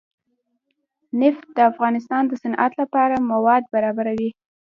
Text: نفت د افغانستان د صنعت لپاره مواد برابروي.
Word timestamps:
نفت 1.19 1.45
د 1.57 1.59
افغانستان 1.71 2.23
د 2.27 2.31
صنعت 2.41 2.71
لپاره 2.81 3.15
مواد 3.31 3.63
برابروي. 3.73 4.29